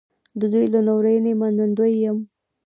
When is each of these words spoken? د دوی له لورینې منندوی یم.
د 0.39 0.41
دوی 0.53 0.65
له 0.73 0.79
لورینې 0.87 1.33
منندوی 1.39 1.93
یم. 2.03 2.17